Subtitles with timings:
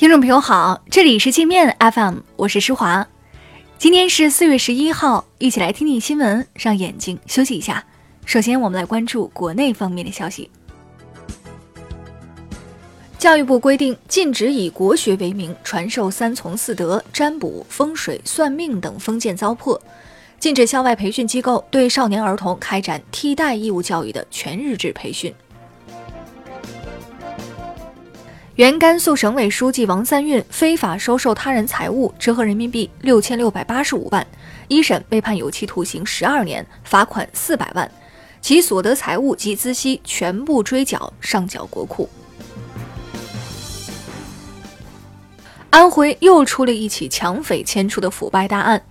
[0.00, 3.06] 听众朋友好，这里是界面 FM，我是施华。
[3.76, 7.84] 今天是四月十一号，一起来听听新闻，让眼睛休息一下。
[8.24, 10.50] 首先，我们来关注国内方面的消息。
[13.18, 19.78] 教育部规定，禁止以国学为名传授三从四德、占卜、风水、算命等封建糟粕，
[20.38, 25.34] 禁止校外培训机构对少年儿童开展替代义务教育的全日制培训。
[28.56, 34.26] 原甘肃省委书记王三运非法收受他人财物，折合人民币六千六百八十五万，
[34.66, 37.90] 一审被判有期徒刑十二年，罚款四百万，
[38.42, 42.08] 其所得财物及孳息全部追缴上缴国库。
[45.70, 48.82] 安徽又出了一起抢匪牵出的腐败大案，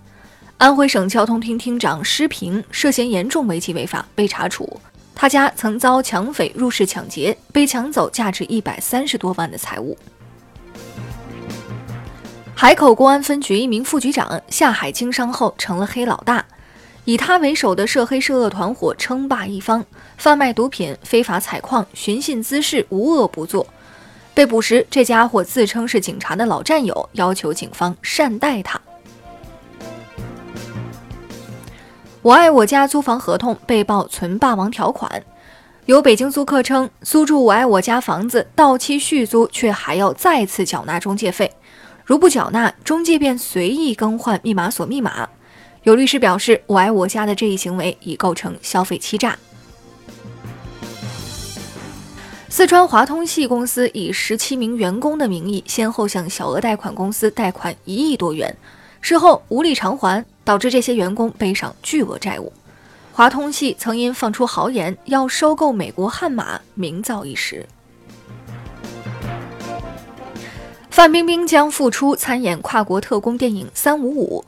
[0.58, 4.80] 安徽省交通厅厅长施平涉嫌严重违纪违法被查处。
[5.22, 9.98] 他家曾遭抢匪入室抢劫，被抢走价值一百三十多万的财物。
[12.56, 16.46] 海口公安分局一名副局长下海经商后成了黑老大，
[17.04, 19.86] 以他为首的涉黑涉恶团伙称霸一方，
[20.18, 23.68] 贩卖毒品、非法采矿、寻衅滋事，无恶不作。
[24.34, 28.80] 被捕时，这家伙自称是警察的老战友，要求警方善待他。
[32.30, 35.24] 我爱我家租房合同被曝存霸王条款，
[35.88, 41.52] 有北京租客称，租住我爱我家房子到期续租，却还要再次缴纳中介费，
[42.06, 45.28] 如不缴纳，中介便随意更换密码锁密码。
[45.82, 49.36] 有律师表示，我爱我家的这一行为已构成消费欺诈。
[52.48, 58.56] 四川华通系公司以十七名员工的名义，先后向小额贷款公司贷款一亿多元，
[59.02, 60.26] 事后无力偿还。
[60.50, 62.52] 导致这些员工背上巨额债务。
[63.14, 67.64] 华通系曾因放出豪言要收购美国悍马，名噪一时。
[70.90, 74.44] 范冰冰将复出参演跨国特工电影《三五五》，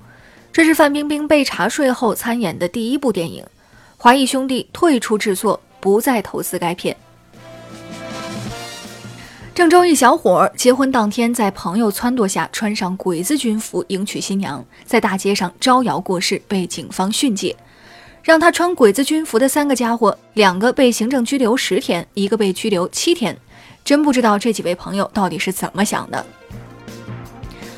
[0.52, 3.46] 这是范冰冰被查税后参演的第一部电影。
[3.96, 6.98] 华谊兄弟退出制作，不再投资该片。
[9.54, 17.56] 郑州一小伙结婚当天，在朋友撺掇下穿上鬼子军服迎娶新娘，在大街上招摇过市，被警方训诫。
[18.24, 23.38] 让他穿鬼子军服的三个家伙，两个被行政拘留十天，一个被拘留七天。
[23.84, 26.26] 真不知道这几位朋友到底是怎么想的。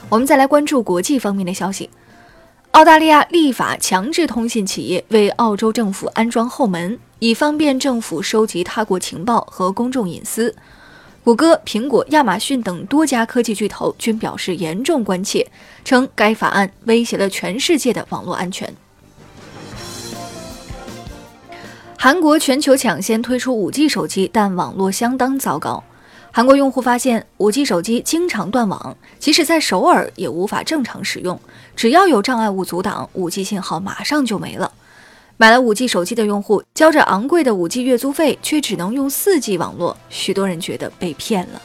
[0.10, 1.90] 我们再来关注国际方面的消息：
[2.72, 10.54] 澳大利亚立法强制通信企业为澳洲政府安装后门，以方便政府收集他国情报和公众隐私。
[11.24, 15.48] 谷歌、苹果、亚马逊等多家科技巨头均表示严重关切，
[15.86, 18.70] 称该法案威胁了全世界的网络安全。
[21.98, 25.82] 韩国全球抢先推出 5G 手机，但网络相当糟糕。
[26.30, 31.40] 韩国用户发现，5G 手机经常断网，即使在首尔也无法正常使用，
[31.74, 34.70] 只要有障碍物阻挡，5G 信号马上就没了。
[35.38, 41.62] 买了 5G 手机的用户交着昂贵的 5G 月租费，却只能用 4G 网络，许多人觉得被骗了。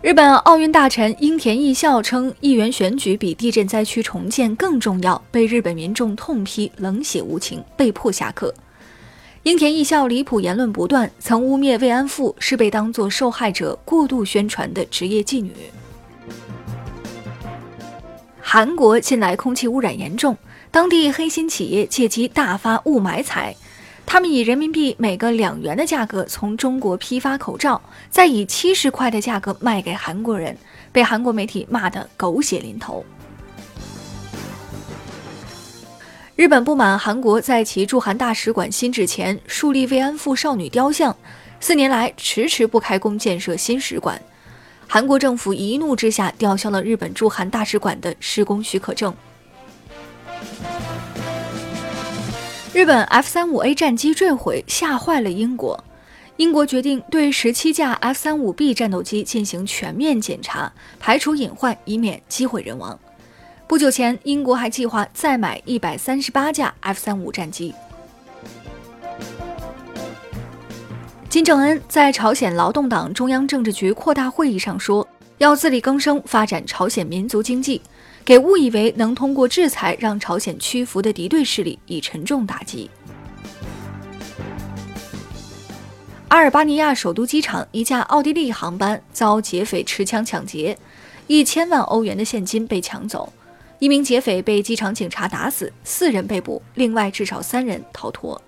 [0.00, 8.54] 日本奥运大臣樱田义孝称，议员选举比地震灾区重建更重要，被日本民众痛批冷血无情，被迫下课。
[9.42, 15.52] 樱田义孝离谱言论不断，曾污蔑慰安妇是被当作受害者过度宣传的职业妓女。
[18.50, 20.34] 韩国近来空气污染严重，
[20.70, 23.54] 当地黑心企业借机大发雾霾财。
[24.06, 27.78] 他们以人民币每个两元的价格从中国批发口罩，
[28.08, 30.56] 再以七十块的价格卖给韩国人，
[30.90, 33.04] 被韩国媒体骂得狗血淋头。
[36.34, 41.14] 日本不满韩国在其驻韩大使馆新址前树立慰安妇少女雕像，
[41.60, 44.18] 四年来迟迟不开工建设新使馆。
[44.90, 49.14] 韩国政府一怒之下吊销了日本驻韩大使馆的施工许可证。
[52.72, 55.84] 日本 F 三五 A 战机坠毁，吓坏了英国。
[56.36, 62.98] 英国决定对十七架 F 三五 B 战斗机进行全面检查，排除隐患，以免机毁人亡。
[63.66, 67.74] 不久前，英国还计划再买一百三十八架 F 三五战机。
[71.28, 77.82] 金正恩在朝鲜劳动党中央政治局扩大会议上说，要自力更生，发展朝鲜民族经济，
[78.24, 82.90] 给误以为能通过制裁让朝鲜屈服的敌对势力以沉重打击。
[86.28, 90.78] 阿尔巴尼亚首都机场一架奥地利航班遭劫匪持枪抢劫，
[91.26, 93.30] 一千万欧元的现金被抢走，
[93.78, 98.40] 一名劫匪被机场警察打死，四人被捕，另外至少三人逃脱。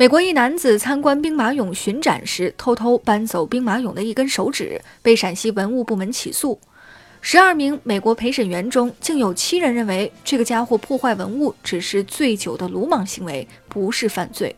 [0.00, 6.56] 美国一男子参观兵马俑巡展时，偷偷搬走兵马俑的一根手指，被陕西文物部门起诉。
[7.20, 14.54] 十二名美国陪审员中，竟有七人认为这个家伙破坏文物只是醉酒的鲁莽行为，不是犯罪。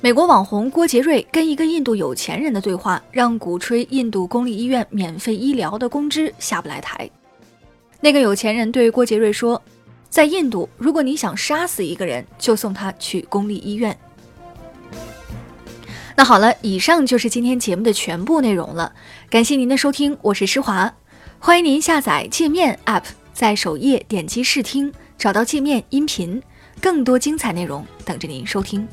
[0.00, 7.10] 美国网红郭杰瑞跟一个印度有钱人的对话，让鼓吹印度公立医院免费医疗的公知下不来台。
[8.00, 9.60] 那个有钱人对郭杰瑞说。
[10.14, 13.98] 在印度，如果你想杀死一个人，就送他去公立医院。
[16.14, 18.92] 那好了，以上就是今天节目的全部内容了。
[19.28, 20.94] 感谢您的收听，我是施华，
[21.40, 23.02] 欢迎您下载界面 App，
[23.32, 26.40] 在首页点击试听，找到界面音频，
[26.80, 28.86] 更多精彩内容等着您收听。